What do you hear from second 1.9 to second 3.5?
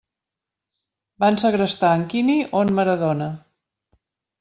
en Quini o en Maradona?